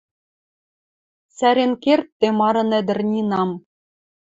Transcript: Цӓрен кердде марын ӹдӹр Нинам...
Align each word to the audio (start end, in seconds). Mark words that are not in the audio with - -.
Цӓрен 1.35 1.73
кердде 1.83 2.27
марын 2.39 2.69
ӹдӹр 2.79 2.99
Нинам... 3.11 3.51